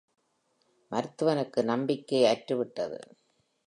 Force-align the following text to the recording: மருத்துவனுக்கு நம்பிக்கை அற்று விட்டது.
மருத்துவனுக்கு 0.91 1.63
நம்பிக்கை 1.63 2.25
அற்று 2.25 2.57
விட்டது. 2.57 2.99